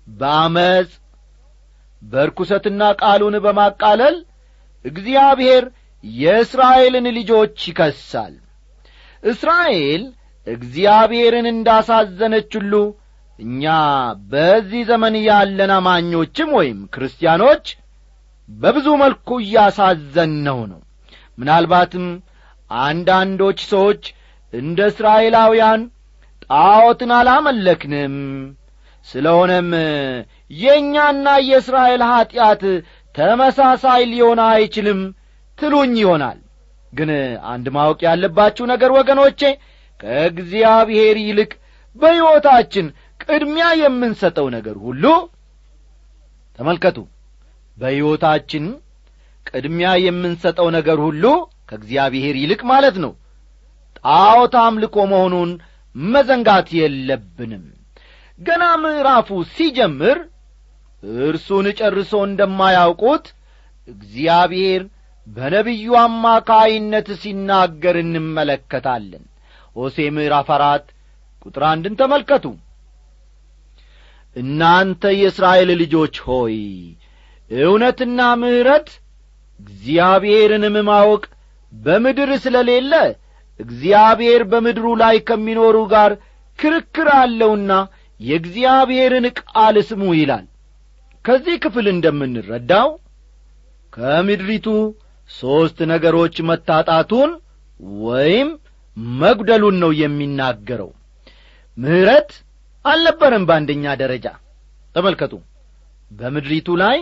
በአመፅ 0.09 0.91
በርኩሰትና 2.03 2.83
ቃሉን 3.01 3.37
በማቃለል 3.45 4.17
እግዚአብሔር 4.85 5.65
የእስራኤልን 6.05 7.07
ልጆች 7.17 7.57
ይከሳል። 7.71 8.35
እስራኤል 9.23 10.03
እግዚአብሔርን 10.47 11.47
እንዳሳዘነች 11.53 12.53
ሁሉ 12.59 12.75
እኛ 13.39 13.65
በዚህ 14.31 14.83
ዘመን 14.91 15.15
ያለን 15.27 15.73
አማኞችም 15.77 16.51
ወይም 16.59 16.79
ክርስቲያኖች 16.95 17.65
በብዙ 18.49 18.89
መልኩ 19.03 19.29
እያሳዘንነው 19.43 20.61
ነው። 20.71 20.81
ምናልባትም 21.39 22.07
አንዳንዶች 22.71 23.59
ሰዎች 23.73 24.05
እንደ 24.53 24.81
እስራኤላውያን 24.93 25.83
ጣዖትን 26.51 27.11
አላመለክንም። 27.17 28.15
ስለሆነም 29.07 29.69
የእኛና 30.57 31.27
የእስራኤል 31.47 32.03
ኀጢአት 32.11 32.63
ተመሳሳይ 33.15 34.03
ሊሆን 34.11 34.41
አይችልም። 34.49 35.01
ትሉኝ 35.59 35.95
ይሆናል። 36.01 36.39
ግን 36.93 37.11
አንድ 37.51 37.67
ማወቅ 37.77 38.01
ያለባችሁ 38.07 38.65
ነገር 38.73 38.91
ወገኖቼ 38.97 39.41
ከእግዚአብሔር 40.01 41.17
ይልቅ 41.23 41.51
በሕይወታችን 41.97 42.87
ቅድሚያ 43.25 43.67
የምንሰጠው 43.81 44.47
ነገር 44.57 44.77
ሁሉ 44.85 45.05
ተመልከቱ 46.59 46.99
በሕይወታችን 47.77 48.65
ቅድሚያ 49.47 49.89
የምንሰጠው 50.05 50.69
ነገር 50.77 50.99
ሁሉ 51.07 51.25
ከእግዚአብሔር 51.69 52.35
ይልቅ 52.43 52.61
ማለት 52.71 52.97
ነው። 53.05 53.13
ጣዖት 54.01 54.55
አምልኮ 54.63 54.97
መሆኑን 55.13 55.51
መዘንጋት 56.07 56.69
የለብንም። 56.79 57.65
ገና 58.39 58.65
ምዕራፉ 58.83 59.29
ሲጀምር 59.53 60.19
እርሱን 61.23 61.67
ጨርሶ 61.79 62.13
እንደማያውቁት 62.29 63.27
እግዚአብሔር 63.89 64.83
በነቢዩ 65.27 65.95
አማካይነት 66.03 67.09
ሲናገር 67.23 67.97
እንመለከታለን። 68.03 69.25
ሆሴ 69.77 69.97
ምዕራፍ 70.17 70.49
አራት 70.57 70.87
ቁጥር 71.47 71.65
አንድን 71.71 71.95
ተመልከቱ። 72.01 72.45
እናንተ 74.37 75.03
የእስራኤል 75.19 75.71
ልጆች 75.83 76.17
ሆይ 76.27 76.57
እውነትና 77.51 78.21
ምሕረት 78.41 78.89
እግዚአብሔርንም 79.61 80.77
ማወቅ 80.89 81.23
በምድር 81.73 82.31
ስለሌለ 82.43 82.93
እግዚአብሔር 83.61 84.43
በምድሩ 84.51 84.87
ላይ 85.03 85.17
ከሚኖሩ 85.29 85.77
ጋር 85.93 86.13
ክርክር 86.59 87.09
አለውና 87.17 87.73
የእግዚአብሔርን 88.21 89.27
ቃል 89.41 89.77
ስሙ 89.89 90.03
ይላል። 90.19 90.45
ከዚህ 91.25 91.57
ክፍል 91.65 91.87
እንደምንረዳው 91.93 92.89
ከምድሪቱ 93.93 94.67
ሦስት 95.31 95.79
ነገሮች 95.93 96.37
መታጣቱን 96.49 97.31
ወይም 98.05 98.49
መጉደሉን 99.17 99.77
ነው 99.83 99.91
የሚናገረው። 100.01 100.91
ምሕረት 101.77 102.31
አልነበረም 102.85 103.45
በአንደኛ 103.49 103.95
ደረጃ። 104.03 104.27
ተመልከቱ። 104.95 105.33
በምድሪቱ 106.11 106.69
ላይ 106.83 106.99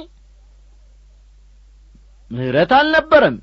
ምሕረት 2.30 2.72
አልነበረም። 2.78 3.36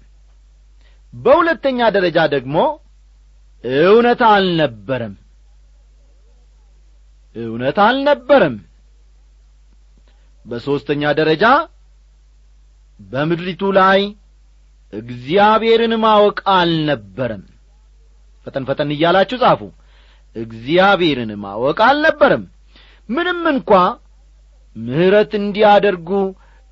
በሁለተኛ 1.14 1.80
ደረጃ 1.96 2.20
ደግሞ 2.34 2.58
እውነት 3.64 4.22
አልነበረም። 4.30 5.14
እውነት 7.36 7.78
አልነበረም። 7.86 8.56
በሦስተኛ 10.46 11.04
ደረጃ 11.20 11.46
በምድሪቱ 13.00 13.64
ላይ 13.80 14.00
እግዚአብሔርን 14.94 15.94
ማወቅ 16.04 16.40
አልነበረም። 16.56 17.44
ፈጠን 18.48 18.64
ፈጠን 18.70 18.90
እያላችሁ 18.96 19.38
ጻፉ። 19.44 19.62
እግዚአብሔርን 20.36 21.32
ማወቅ 21.44 21.80
አልነበረም። 21.88 22.44
ምንም 23.10 23.42
እንኳ 23.54 23.72
ምሕረት 24.76 25.32
እንዲያደርጉ 25.40 26.10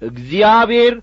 እግዚአብሔር 0.01 0.93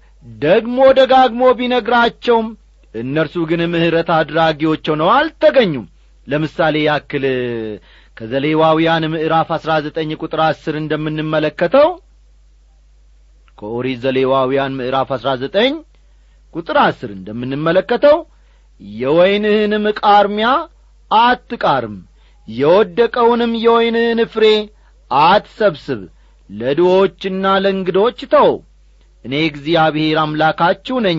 ደግሞ 0.42 0.78
ደጋግሞ 0.98 1.42
ቢነግራቸውም 1.58 2.46
እነርሱ 2.94 3.36
ግን 3.50 3.60
ምሕረት 3.72 4.10
አድራጊዎች 4.16 4.84
ሆነው 4.92 5.08
አልተገኙም። 5.14 5.86
ለምሳሌ 6.26 6.76
ያክል 6.86 7.24
ከዘሌዋውያን 8.16 9.04
ምዕራፍ 9.12 9.48
አሥራ 9.56 9.72
ዘጠኝ 9.84 10.10
ቁጥር 10.20 10.40
አስር 10.46 10.74
እንደምንመለከተው 10.80 11.88
ከኦሪት 13.58 13.98
ዘሌዋውያን 14.04 14.72
ምዕራፍ 14.78 15.10
አሥራ 15.16 15.30
ዘጠኝ 15.42 15.74
ቁጥር 16.54 16.78
አስር 16.82 17.10
እንደምንመለከተው 17.16 18.16
የወይንህንም 18.98 19.84
ቃርሚያ 20.00 20.48
አትቃርም 21.10 21.96
የወደቀውንም 22.48 23.52
የወይንህን 23.64 24.20
ፍሬ 24.32 24.46
አትሰብስብ 25.10 26.00
ለድዎችና 26.50 27.44
ለእንግዶች 27.62 28.18
ተው። 28.32 28.50
እኔ 29.24 29.34
እግዚአብሔር 29.48 30.18
አምላካችሁ 30.22 30.96
ነኝ 31.06 31.18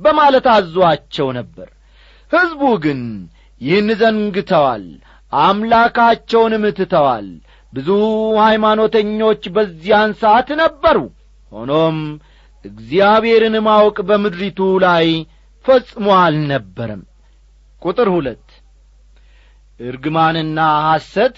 በማለት 0.00 0.46
አዟቸው 0.52 1.28
ነበር። 1.38 1.68
ሕዝቡ 2.30 2.62
ግን 2.84 3.00
ይህን 3.60 3.88
ዘንግተዋል 4.00 4.84
አምላካቸውንም 5.32 6.64
ትተዋል። 6.78 7.28
ብዙ 7.72 7.88
ሃይማኖተኞች 8.42 9.42
በዚያን 9.54 10.10
ሰዓት 10.22 10.48
ነበሩ። 10.60 10.98
ሆኖም 11.52 11.98
እግዚአብሔርን 12.64 13.56
ማወቅ 13.66 13.96
በምድሪቱ 14.08 14.58
ላይ 14.84 15.06
ፈጽሞ 15.64 16.06
አልነበረም። 16.20 17.02
ቁጥር 17.82 18.08
ሁለት 18.14 18.46
እርግማንና 19.80 20.58
ሐሰት 20.86 21.36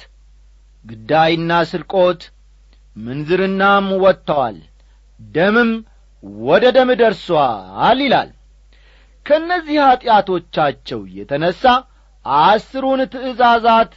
ግዳይና 0.84 1.52
ስርቆት 1.70 2.22
ምንዝርናም 2.96 3.86
ወጥተዋል 4.02 4.56
ደምም 5.20 5.70
ወደ 6.44 6.64
ደም 6.76 6.90
ደርሷል 7.00 7.98
ይላል 8.04 8.30
ከእነዚህ 9.26 9.78
ኀጢአቶቻቸው 9.84 11.00
የተነሣ 11.16 11.62
አስሩን 12.42 13.00
ትእዛዛት 13.12 13.92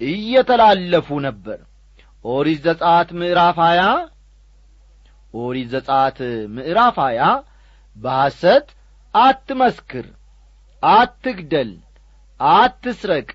እየተላለፉ 0.00 1.08
ነበር። 1.26 1.58
ኦሪት 2.24 2.60
ዘጻት 2.66 3.08
ምዕራፍ 3.20 3.58
ሀያ 3.64 3.82
ኦሪት 5.34 5.68
ዘጻት 5.74 6.18
ምዕራፍ 6.56 6.96
ሀያ 7.04 7.22
በሐሰት 7.96 8.66
አትመስክር 9.14 10.06
አትግደል 10.82 11.70
አትስረቅ 12.40 13.28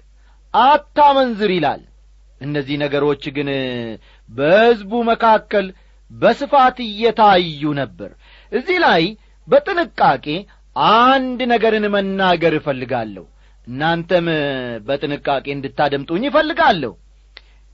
አታመንዝር 0.54 1.52
ይላል። 1.56 1.82
እነዚህ 2.42 2.76
ነገሮች 2.84 3.24
ግን 3.36 3.50
በሕዝቡ 4.30 4.92
መካከል 5.12 5.68
በስፋት 6.12 6.78
እየታዩ 6.88 7.62
ነበር። 7.82 8.12
እዚህ 8.52 8.78
ላይ 8.86 9.04
በጥንቃቄ 9.48 10.26
አንድ 10.76 11.40
ነገርን 11.52 11.86
መናገር 11.96 12.54
እፈልጋለሁ። 12.60 13.26
እናንተም 13.68 14.28
በጥንቃቄ 14.88 15.46
እንድታደምጡኝ 15.54 16.24
እፈልጋለሁ። 16.30 16.94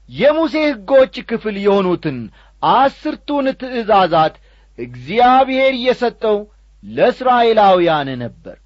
የሙሴ 0.09 0.53
ሕጎች 0.67 1.15
ክፍል 1.29 1.55
የሆኑትን 1.63 2.17
አስርቱን 2.63 3.47
ትእዛዛት 3.61 4.35
እግዚአብሔር 4.79 5.73
የሰጠው 5.85 6.37
ለእስራኤላውያን 6.83 8.09
ነበር። 8.23 8.57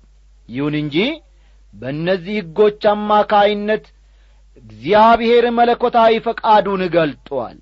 ይሁን 0.50 0.76
እንጂ 0.82 0.98
በእነዚህ 1.74 2.36
ሕጎች 2.40 2.82
አማካይነት 2.92 3.86
እግዚአብሔር 4.64 5.46
መለኮታዊ 5.58 6.14
ፈቃዱን 6.26 6.82
ገልጦአል 6.96 7.58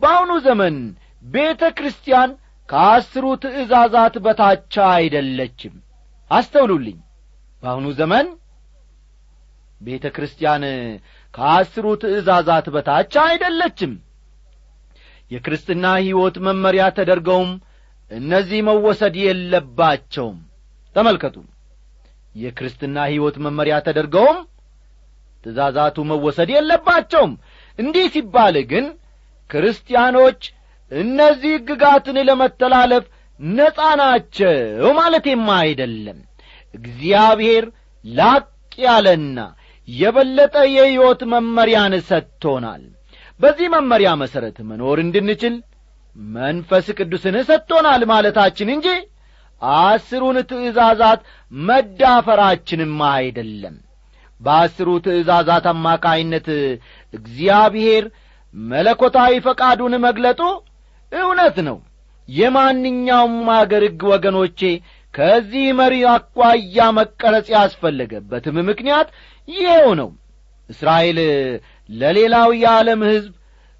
በአሁኑ 0.00 0.32
ዘመን 0.46 0.76
ቤተ 1.24 1.62
ክርስቲያን 1.78 2.30
ከአስሩ 2.68 3.24
ትእዛዛት 3.42 4.14
በታቻ 4.24 4.74
አይደለችም 4.94 5.74
አስተውሉልኝ። 6.32 6.98
በአሁኑ 7.62 7.86
ዘመን 7.98 8.26
ቤተ 9.80 10.04
ክርስቲያን 10.16 10.64
ከአስሩ 11.34 11.86
ትእዛዛት 12.02 12.66
በታች 12.74 13.14
አይደለችም። 13.24 13.92
የክርስትና 15.30 15.84
ሕይወት 16.00 16.36
መመሪያ 16.46 16.84
ተደርገውም 16.96 17.50
እነዚህ 18.10 18.60
መወሰድ 18.68 19.14
የለባቸውም። 19.22 20.38
ተመልከቱ። 20.96 21.36
የክርስትና 22.34 22.96
ሕይወት 23.10 23.36
መመሪያ 23.44 23.76
ተደርገውም 23.86 24.38
ትእዛዛቱ 25.44 25.96
መወሰድ 26.10 26.50
የለባቸውም። 26.54 27.32
እንዲህ 27.78 28.04
ሲባል 28.14 28.56
ግን 28.70 28.84
ክርስቲያኖች 29.50 30.42
እነዚህ 30.92 31.52
ሕግጋትን 31.56 32.16
ለመተላለፍ 32.28 33.04
ነጻ 33.42 33.78
ናቸው 34.00 34.54
ማለቴማ 34.98 35.48
አይደለም። 35.62 36.18
እግዚአብሔር 36.74 37.64
ላቅ 38.04 38.44
ያለና 38.80 39.38
የበለጠ 39.88 40.56
የሕይወት 40.74 41.20
መመሪያን 41.32 41.94
ሰጥቶናል። 42.08 42.82
በዚህ 43.40 43.68
መመሪያ 43.74 44.10
መሠረት 44.20 44.58
መኖር 44.68 44.98
እንድንችል 45.04 45.54
መንፈስ 46.34 46.86
ቅዱስን 46.98 47.36
ሰጥቶናል 47.48 48.02
ማለታችን 48.10 48.68
እንጂ 48.74 48.88
አስሩን 49.62 50.38
ትእዛዛት 50.50 51.20
መዳፈራችንም 51.52 52.94
አይደለም። 53.12 53.76
በአስሩ 54.40 54.88
ትእዛዛት 55.04 55.66
አማካይነት 55.72 56.48
እግዚአብሔር 57.14 58.04
መለኮታዊ 58.54 59.32
ፈቃዱን 59.44 59.94
መግለጡ 60.06 60.40
እውነት 61.12 61.56
ነው 61.68 61.76
የማንኛውም 62.32 63.36
አገር 63.56 63.84
ሕግ 63.86 64.02
ወገኖቼ 64.12 64.60
ከዚህ 65.14 65.66
መሪ 65.78 65.94
አኳያ 66.12 66.84
መቀረጽ 66.98 67.46
ያስፈለገበትም 67.54 68.56
ምክንያት 68.68 69.08
ይኸው 69.48 69.88
ነው። 70.00 70.10
እስራኤል 70.68 71.18
ለሌላው 71.92 72.50
የዓለም 72.58 73.00
ሕዝብ 73.08 73.32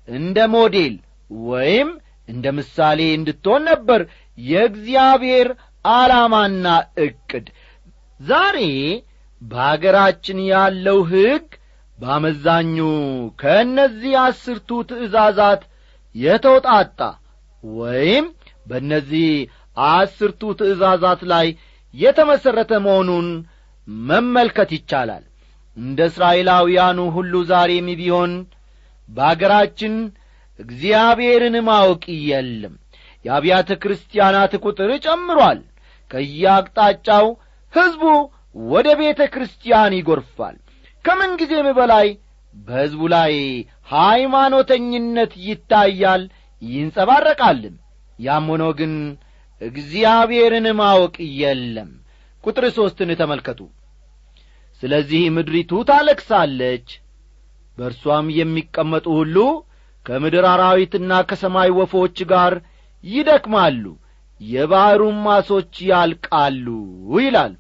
እንደ 0.09 0.39
ሞዴል 0.55 0.95
ወይም 1.47 1.91
እንደ 2.29 2.47
ምሳሌ 2.57 3.01
እንድትሆን 3.17 3.63
ነበር 3.71 4.01
የእግዚአብሔር 4.39 5.49
ዓላማና 5.93 6.67
ዕቅድ 7.05 7.47
ዛሬ 8.21 8.59
በአገራችን 9.43 10.39
ያለው 10.51 10.99
ሕግ 11.13 11.47
በአመዛኙ 11.99 12.77
ከእነዚህ 13.41 14.15
አስርቱ 14.23 14.69
ትእዛዛት 14.91 15.63
የተውጣጣ 16.15 17.01
ወይም 17.65 18.25
በእነዚህ 18.67 19.29
አስርቱ 19.91 20.41
ትእዛዛት 20.59 21.21
ላይ 21.33 21.47
የተመሠረተ 21.95 22.73
መሆኑን 22.85 23.29
መመልከት 24.09 24.71
ይቻላል። 24.77 25.25
እንደ 25.77 25.99
እስራኤላውያኑ 26.11 26.99
ሁሉ 27.17 27.35
ዛሬም 27.51 27.89
ቢሆን 28.01 28.33
በአገራችን 29.09 29.95
እግዚአብሔርን 30.59 31.57
ማወቅ 31.69 32.03
የለም። 32.29 32.75
የአብያተ 33.25 33.71
ክርስቲያናት 33.83 34.53
ቁጥር 34.65 34.91
ጨምሯል። 35.05 35.61
ከየአቅጣጫው 36.11 37.27
ሕዝቡ 37.73 38.03
ወደ 38.71 38.89
ቤተ 39.01 39.21
ክርስቲያን 39.35 39.93
ይጐርፋል። 39.99 40.57
ከምንጊዜም 41.05 41.69
በላይ 41.79 42.09
በሕዝቡ 42.55 43.03
ላይ 43.15 43.33
ሃይማኖተኝነት 43.89 45.33
ይታያል 45.47 46.23
ይንጸባረቃልም 46.63 47.77
ያም 48.23 48.47
ሆኖ 48.53 48.65
ግን 48.79 48.93
እግዚአብሔርን 49.61 50.67
ማወቅ 50.79 51.15
የለም። 51.41 51.91
ቁጥር 52.45 52.65
ሦስትን 52.77 53.11
ተመልከቱ። 53.21 53.61
ስለዚህ 54.83 55.23
ምድሪቱ 55.37 55.73
ታለቅሳለች 55.91 56.89
በእርሷም 57.79 58.27
የሚቀመጡ 58.39 59.07
ሁሉ 59.19 59.37
ከምድር 60.07 60.45
አራዊትና 60.53 61.13
ከሰማይ 61.29 61.71
ወፎች 61.79 62.17
ጋር 62.33 62.55
ይደክማሉ 63.05 63.85
የባሕሩም 64.41 65.19
ማሶች 65.27 65.75
ያልቃሉ 65.91 66.67
ይላል። 67.19 67.53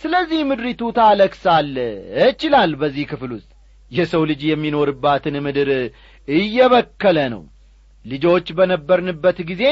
ስለዚህ 0.00 0.40
ምድሪቱ 0.48 0.82
ታለቅሳለች 0.98 2.40
ይላል 2.46 2.72
በዚህ 2.80 3.04
ክፍል 3.12 3.30
ውስጥ። 3.36 3.50
የሰው 3.90 4.22
ልጅ 4.30 4.40
የሚኖርባትን 4.46 5.36
ምድር 5.46 5.68
እየበከለ 6.28 7.18
ነው 7.34 7.42
ልጆች 8.06 8.46
በነበርንበት 8.56 9.38
ጊዜ 9.50 9.64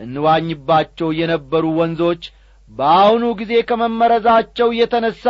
እንዋኝባቸው 0.00 1.08
የነበሩ 1.18 1.64
ወንዞች 1.78 2.22
በአሁኑ 2.70 3.24
ጊዜ 3.40 3.54
ከመመረዛቸው 3.68 4.68
የተነሣ 4.78 5.24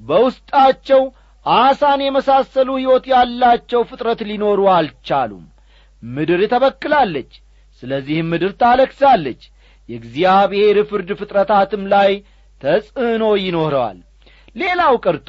በውስጣቸው 0.00 1.02
አሳን 1.46 2.00
የመሳሰሉ 2.04 2.68
ሕይወት 2.78 3.04
ያላቸው 3.12 3.80
ፍጥረት 3.90 4.20
ሊኖሩ 4.28 4.60
አልቻሉም። 4.74 5.44
ምድር 6.02 6.40
ተበክላለች 6.52 7.32
ስለዚህም 7.82 8.28
ምድር 8.32 8.52
ታለቅሳለች። 8.60 9.42
የእግዚአብሔር 9.88 10.76
ፍርድ 10.90 11.10
ፍጥረታትም 11.20 11.82
ላይ 11.92 12.10
ተጽዕኖ 12.60 13.24
ይኖረዋል። 13.42 13.98
ሌላው 14.56 14.94
ቀርቶ 15.04 15.28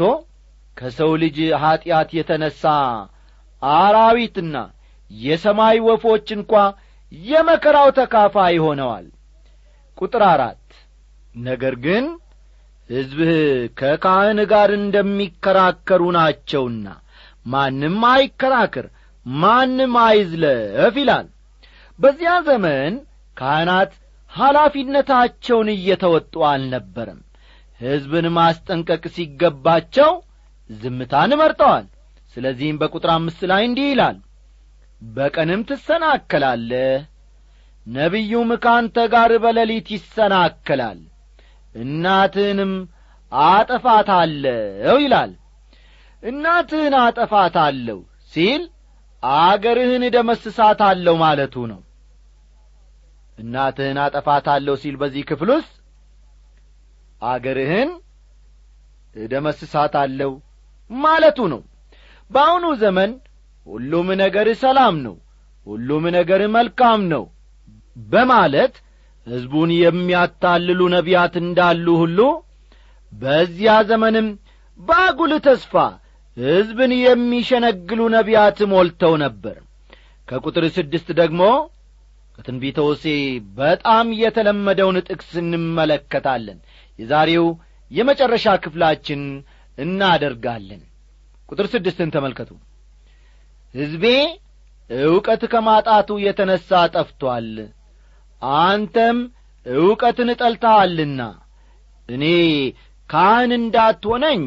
ከሰው 0.77 1.11
ልጅ 1.21 1.37
ኀጢአት 1.63 2.09
የተነሣ 2.17 2.61
አራዊትና 3.61 4.55
የሰማይ 5.19 5.77
ወፎች 5.87 6.27
እንኳ 6.37 6.53
የመከራው 7.11 7.89
ተካፋይ 7.97 8.55
ሆነዋል። 8.65 9.07
ቁጥር 9.97 10.23
አራት 10.29 10.65
ነገር 11.41 11.75
ግን 11.85 12.05
ሕዝብህ 12.89 13.31
ከካህን 13.79 14.39
ጋር 14.51 14.69
እንደሚከራከሩ 14.77 16.01
ናቸውና 16.17 16.87
ማንም 17.45 17.99
አይከራከር 18.09 18.87
ማንም 19.25 19.93
አይዝለፍ 20.03 20.95
ይላል። 21.01 21.27
በዚያ 21.99 22.31
ዘመን 22.47 22.93
ካህናት 23.37 23.91
ኃላፊነታቸውን 24.31 25.69
እየተወጡ 25.73 26.33
አልነበረም። 26.49 27.19
ሕዝብን 27.79 28.27
ማስጠንቀቅ 28.35 29.03
ሲገባቸው 29.15 30.11
ዝምታን 30.69 31.31
መርጠዋል። 31.41 31.85
ስለዚህም 32.35 32.79
በቁጥር 32.81 33.11
አምስት 33.15 33.41
ላይ 33.51 33.63
እንዲህ 33.67 33.87
ይላል 33.91 34.17
በቀንም 35.01 35.61
ትሰናከላለህ 35.69 36.97
ነቢዩም 37.87 38.49
ካንተ 38.63 38.97
ጋር 39.13 39.31
በሌሊት 39.43 39.87
ይሰናከላል። 39.95 40.99
እናትህንም 41.75 42.73
አጠፋታለሁ 43.31 44.95
ይላል። 45.03 45.31
እናትህን 46.23 46.95
አጠፋታለሁ 46.99 47.97
ሲል 48.33 48.63
አገርህን 49.23 50.03
እደመስሳታለሁ 50.07 51.15
ማለቱ 51.23 51.55
ነው። 51.71 51.81
እናትህን 53.37 53.97
አጠፋታለሁ 54.03 54.75
ሲል 54.81 54.95
በዚህ 55.01 55.23
ክፍል 55.29 55.49
ውስጥ 55.55 55.73
አገርህን 57.21 57.89
እደመስሳታለሁ 59.15 60.31
ማለቱ 60.89 61.39
ነው። 61.53 61.61
በአሁኑ 62.31 62.65
ዘመን 62.81 63.11
ሁሉም 63.67 64.07
ነገር 64.21 64.47
ሰላም 64.61 64.95
ነው 65.05 65.15
ሁሉም 65.67 66.03
ነገር 66.17 66.41
መልካም 66.55 67.01
ነው 67.13 67.23
በማለት 68.07 68.75
ሕዝቡን 69.27 69.71
የሚያታልሉ 69.77 70.81
ነቢያት 70.95 71.33
እንዳሉ 71.41 71.87
ሁሉ 72.01 72.19
በዚያ 73.13 73.73
ዘመንም 73.89 74.27
በአጉል 74.79 75.33
ተስፋ 75.47 75.73
ሕዝብን 76.37 76.91
የሚሸነግሉ 76.99 78.01
ነቢያት 78.15 78.59
ሞልተው 78.71 79.13
ነበር። 79.23 79.57
ከቁጥር 80.27 80.65
ስድስት 80.77 81.07
ደግሞ 81.19 81.41
ከትንቢተ 82.35 82.77
ሆሴ 82.87 83.05
በጣም 83.57 84.07
የተለመደውን 84.21 84.97
ጥቅስ 85.07 85.31
እንመለከታለን። 85.41 86.59
የዛሬው 86.99 87.47
የመጨረሻ 87.91 88.47
ክፍላችን 88.63 89.21
እናደርጋለን። 89.77 90.81
ቁጥር 91.49 91.67
ስድስትን 91.73 92.13
ተመልከቱ 92.15 92.51
ሕዝቤ 93.75 94.05
ዕውቀት 94.89 95.43
ከማጣቱ 95.51 96.09
የተነሣ 96.23 96.69
ጠፍቶአል 96.93 97.49
አንተም 98.61 99.17
ዕውቀትን 99.65 100.29
እጠልተሃልና 100.33 101.21
እኔ 102.09 102.23
ካህን 103.09 103.51
እንዳትሆነኝ 103.57 104.41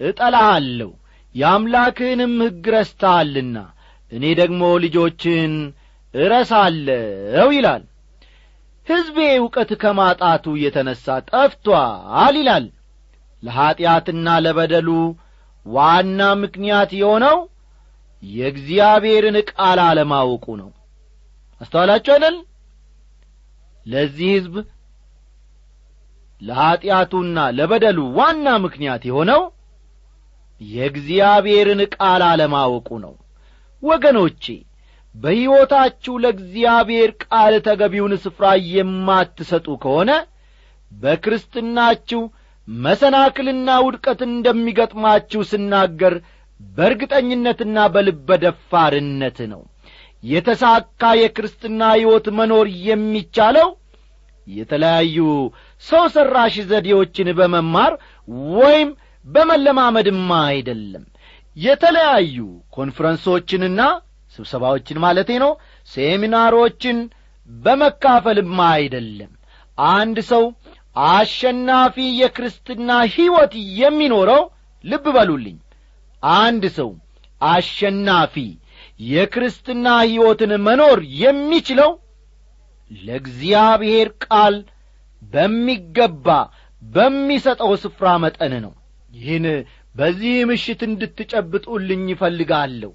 እጠላሃለሁ 0.00 0.90
የአምላክህንም 1.34 2.34
ሕግ 2.44 2.64
ረስተሃልና 2.74 3.56
እኔ 4.12 4.24
ደግሞ 4.40 4.62
ልጆችን 4.84 5.52
እረሳለሁ 6.14 7.46
ይላል። 7.56 7.82
ሕዝቤ 8.86 9.18
ዕውቀት 9.38 9.70
ከማጣቱ 9.82 10.44
የተነሣ 10.62 11.04
ጠፍቶአል 11.30 12.36
ይላል። 12.40 12.64
ለኀጢአትና 13.42 14.28
ለበደሉ 14.44 14.88
ዋና 15.66 16.20
ምክንያት 16.42 16.90
የሆነው 17.00 17.38
የእግዚአብሔርን 18.22 19.36
ቃል 19.50 19.78
አለማወቁ 19.86 20.46
ነው። 20.60 20.70
አስተዋላችሁ 21.60 22.12
አይደል? 22.16 22.36
ለዚህ 23.86 24.28
ሕዝብ 24.34 24.54
ለኀጢአቱና 26.40 27.38
ለበደሉ 27.56 27.98
ዋና 28.18 28.46
ምክንያት 28.64 29.02
የሆነው 29.08 29.42
የእግዚአብሔርን 30.60 31.80
ቃል 31.94 32.22
አለማወቁ 32.28 32.88
ነው። 33.04 33.14
ወገኖቼ 33.82 34.44
በሕይወታችሁ 35.14 36.14
ለእግዚአብሔር 36.24 37.10
ቃል 37.24 37.54
ተገቢውን 37.66 38.12
ስፍራ 38.24 38.46
የማትሰጡ 38.72 39.68
ከሆነ 39.82 40.10
በክርስትናችሁ 40.92 42.20
መሰናክልና 42.68 43.70
ውድቀት 43.84 44.20
እንደሚገጥማችሁ 44.28 45.40
ስናገር 45.50 46.14
በእርግጠኝነትና 46.60 47.76
በልበ 47.94 48.28
ደፋርነት 48.42 49.38
ነው። 49.52 49.62
የተሳካ 50.24 51.02
የክርስትና 51.20 51.82
ሕይወት 51.94 52.26
መኖር 52.38 52.66
የሚቻለው 52.86 53.68
የተለያዩ 54.46 55.18
ሰው 55.84 56.04
ሠራሽ 56.14 56.54
ዘዴዎችን 56.70 57.28
በመማር 57.38 57.92
ወይም 58.56 58.88
በመለማመድማ 59.26 60.30
አይደለም። 60.50 61.04
የተለያዩ 61.56 62.36
ኮንፈረንሶችንና 62.76 63.80
ስብሰባዎችን 64.34 65.00
ማለቴ 65.04 65.30
ነው 65.44 65.52
ሴሚናሮችን 65.90 66.98
በመካፈልማ 67.50 68.58
አይደለም። 68.76 69.30
አንድ 69.78 70.18
ሰው 70.30 70.44
አሸናፊ 71.10 71.96
የክርስትና 72.20 72.90
ሕይወት 73.14 73.52
የሚኖረው 73.80 74.42
ልብ 74.84 75.04
በሉልኝ 75.16 75.56
አንድ 76.22 76.64
ሰው 76.76 76.90
አሸናፊ 77.46 78.34
የክርስትና 79.10 79.86
ሕይወትን 80.04 80.52
መኖር 80.66 80.98
የሚችለው 81.20 81.90
ለእግዚአብሔር 82.90 84.08
ቃል 84.24 84.54
በሚገባ 85.22 86.26
በሚሰጠው 86.82 87.72
ስፍራ 87.82 88.06
መጠን 88.24 88.54
ነው። 88.64 88.72
ይህን 89.12 89.46
በዚህ 89.94 90.34
ምሽት 90.50 90.80
እንድትጨብጡልኝ 90.88 92.02
ይፈልጋለሁ 92.12 92.92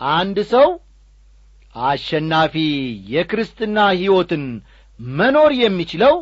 አንድ 0.00 0.38
ሰው 0.52 0.68
አሸናፊ 1.74 2.54
የክርስትና 3.12 3.78
ሕይወትን 3.94 4.44
መኖር 5.00 5.52
የሚችለው 5.60 6.14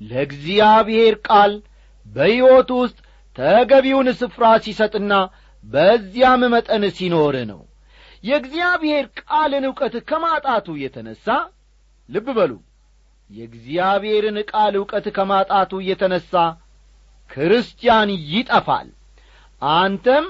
ለእግዚአብሔር 0.00 1.14
ቃል 1.28 1.52
በሕይወቱ 2.06 2.70
ውስጥ 2.82 2.98
ተገቢውን 3.38 4.08
ስፍራ 4.20 4.44
ሲሰጥና 4.64 5.12
በዚያም 5.64 6.42
መጠን 6.54 6.84
ሲኖር 6.96 7.36
ነው። 7.50 7.60
የእግዚአብሔር 8.24 9.04
ቃልን 9.20 9.64
ዕውቀት 9.68 9.94
ከማጣቱ 10.08 10.66
የተነሣ 10.82 11.26
ልብ 12.08 12.26
በሉ 12.36 12.52
የእግዚአብሔርን 13.30 14.38
ቃል 14.50 14.74
ዕውቀት 14.80 15.06
ከማጣቱ 15.16 15.80
የተነሣ 15.88 16.32
ክርስቲያን 17.30 18.10
ይጠፋል። 18.32 18.88
አንተም 19.62 20.24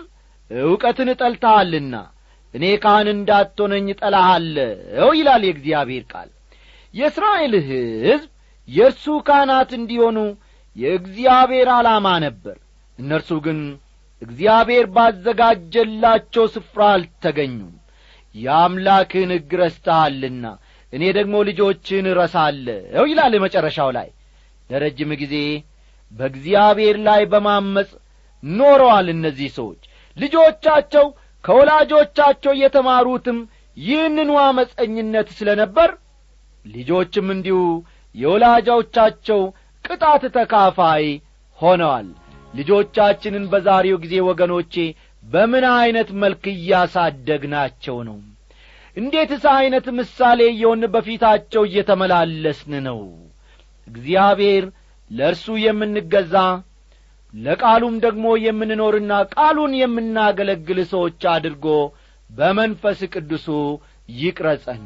ዕውቀትን 0.50 1.08
ጠልተሃልና 1.20 1.94
እኔ 2.54 2.64
ካህን 2.82 3.08
እንዳትሆነኝ 3.12 3.86
ጠላሃለሁ 4.00 5.08
ይላል 5.18 5.42
የእግዚአብሔር 5.46 6.04
ቃል። 6.12 6.30
የእስራኤል 6.94 7.54
ሕዝብ 7.68 8.28
የእርሱ 8.68 9.06
ካህናት 9.26 9.70
እንዲሆኑ 9.78 10.18
የእግዚአብሔር 10.76 11.68
ዓላማ 11.76 12.06
ነበር 12.24 12.56
እነርሱ 12.98 13.30
ግን 13.46 13.60
እግዚአብሔር 14.22 14.86
ባዘጋጀላቸው 14.96 16.44
ስፍራ 16.54 16.82
አልተገኙም። 16.94 17.72
የአምላክን 18.34 19.30
ሕግ 19.34 19.50
ረስተሃልና 19.60 20.44
እኔ 20.92 21.02
ደግሞ 21.16 21.34
ልጆችን 21.48 22.04
እረሳለሁ 22.10 23.04
ይላል 23.10 23.34
መጨረሻው 23.44 23.90
ላይ። 23.96 24.08
ለረጅም 24.70 25.10
ጊዜ 25.22 25.34
በእግዚአብሔር 26.12 26.96
ላይ 27.06 27.22
በማመፅ 27.32 27.90
ኖረዋል 28.42 29.06
እነዚህ 29.14 29.50
ሰዎች። 29.58 29.82
ልጆቻቸው 30.16 31.06
ከወላጆቻቸው 31.44 32.52
የተማሩትም 32.60 33.38
ይህንኑ 33.76 34.30
አመፀኝነት 34.42 35.28
ስለ 35.36 35.50
ነበር 35.60 35.90
ልጆችም 36.66 37.28
እንዲሁ 37.34 37.58
የወላጆቻቸው 38.14 39.40
ቅጣት 39.84 40.24
ተካፋይ 40.34 41.06
ሆነዋል 41.58 42.08
ልጆቻችንን 42.54 43.44
በዛሬው 43.52 43.96
ጊዜ 44.02 44.14
ወገኖቼ 44.28 44.74
በምን 45.24 45.64
ዐይነት 45.72 46.10
መልክ 46.22 46.44
እያሳደግናቸው 46.52 47.96
ነው? 48.08 48.16
እንዴትስ 48.96 49.44
ዐይነት 49.52 49.86
ምሳሌ 49.98 50.40
እየሆን 50.50 50.82
በፊታቸው 50.94 51.62
እየተመላለስን 51.68 52.72
ነው? 52.88 53.00
እግዚአብሔር 53.86 54.64
ለእርሱ 55.10 55.46
የምንገዛ 55.62 56.34
ለቃሉም 57.34 57.94
ደግሞ 58.04 58.26
የምንኖርና 58.44 59.12
ቃሉን 59.34 59.72
የምናገለግል 59.80 60.80
ሰዎች 60.92 61.22
አድርጎ 61.34 61.66
በመንፈስ 62.30 63.00
ቅዱሱ 63.14 63.46
ይቅረጸን። 64.16 64.82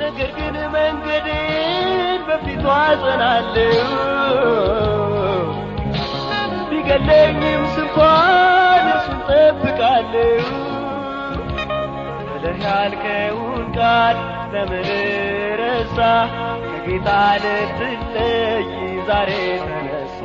ነገር 0.00 0.30
ግን 0.38 0.56
መንገዴን 0.74 2.22
በፊቱ 2.28 2.64
አጸናለሁ 2.78 3.90
ቢገለኝም 6.88 7.62
ስንኳን 7.74 8.84
እርሱን 8.88 9.20
ጠብቃለሁ 9.28 10.44
ብለህ 12.28 12.58
ያልከውን 12.64 13.64
ቃል 13.76 14.16
ለምን 14.52 14.86
ረሳ? 15.60 15.98
ከጌታ 16.64 17.08
ልትለይ 17.42 18.68
ዛሬ 19.08 19.30
ተነሳ። 19.64 20.20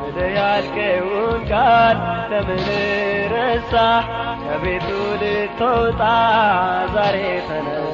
ብለህ 0.00 0.30
ያልከውን 0.38 1.40
ቃል 1.50 1.96
ለምን 2.32 2.66
ረሳ? 3.34 3.74
ከቤቱ 4.44 4.88
ልትወጣ 5.22 6.02
ዛሬ 6.94 7.16
ተነሳ 7.48 7.87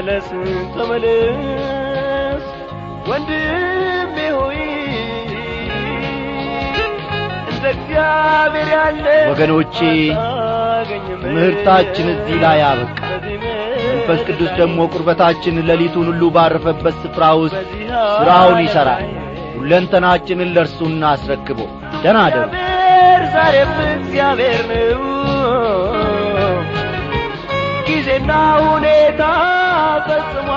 ተመለስ 0.00 0.26
ተመለስ 0.74 2.42
ወንድሜ 3.08 4.16
ሆይ። 4.36 4.60
እንደ 7.48 7.64
እግዚአብሔር 7.72 8.68
ያለ 8.74 9.06
ወገኖቼ 9.30 9.78
አታገኝም። 10.18 11.18
ትምህርታችን 11.24 12.06
እዚህ 12.14 12.36
ላይ 12.44 12.62
አበቃ። 12.68 13.00
መንፈስ 13.88 14.22
ቅዱስ 14.28 14.52
ደግሞ 14.60 14.78
ቁርበታችን 14.92 15.60
ሌሊቱን 15.68 16.08
ሁሉ 16.12 16.30
ባረፈበት 16.36 16.96
ስፍራ 17.02 17.24
ውስጥ 17.42 17.58
ሥራውን 18.14 18.60
ይሠራል 18.66 19.04
ሁለንተናችንን 19.58 20.54
ለእርሱ 20.56 20.78
እናስረክበው። 20.90 21.70
ደና 22.04 22.18
አደሩ። 22.26 22.46
እግዚአብሔር 22.50 23.24
ዛሬም 23.34 23.74
እግዚአብሔር 23.96 24.62
ነው 24.72 25.02
ጊዜና 28.08 28.34
ሁኔታ 28.66 29.22
ፈጽሞ 30.06 30.48